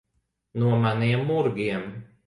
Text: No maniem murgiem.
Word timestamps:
No 0.63 0.71
maniem 0.87 1.23
murgiem. 1.29 1.89